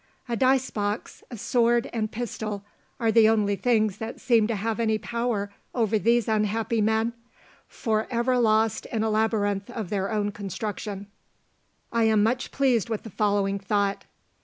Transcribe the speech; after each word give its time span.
A 0.27 0.35
dice 0.35 0.71
box, 0.71 1.23
a 1.29 1.37
sword, 1.37 1.87
and 1.93 2.11
pistol, 2.11 2.65
are 2.99 3.11
the 3.11 3.29
only 3.29 3.55
things 3.55 3.97
that 3.97 4.19
seem 4.19 4.47
to 4.47 4.55
have 4.55 4.79
any 4.79 4.97
power 4.97 5.53
over 5.75 5.99
these 5.99 6.27
unhappy 6.27 6.81
men, 6.81 7.13
for 7.67 8.07
ever 8.09 8.39
lost 8.39 8.87
in 8.87 9.03
a 9.03 9.11
labyrinth 9.11 9.69
of 9.69 9.91
their 9.91 10.09
own 10.11 10.31
construction. 10.31 11.05
I 11.91 12.05
am 12.05 12.23
much 12.23 12.49
pleased 12.49 12.89
with 12.89 13.03
the 13.03 13.11
following 13.11 13.59
thought. 13.59 14.05